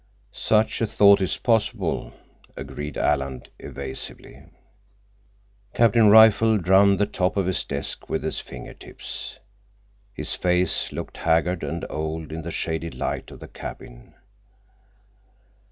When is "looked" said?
10.91-11.17